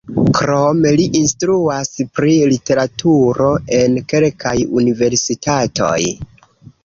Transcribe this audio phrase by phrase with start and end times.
[0.35, 6.01] Krome li instruas pri literaturo en kelkaj universitatoj.